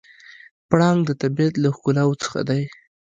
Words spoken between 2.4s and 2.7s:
دی.